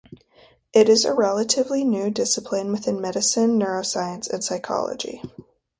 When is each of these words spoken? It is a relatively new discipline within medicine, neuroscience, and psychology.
It 0.73 0.89
is 0.89 1.05
a 1.05 1.13
relatively 1.13 1.83
new 1.83 2.09
discipline 2.09 2.71
within 2.71 2.99
medicine, 2.99 3.59
neuroscience, 3.59 4.27
and 4.27 4.43
psychology. 4.43 5.21